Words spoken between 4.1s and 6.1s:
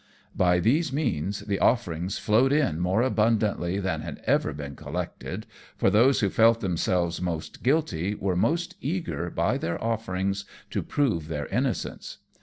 ever been collected, for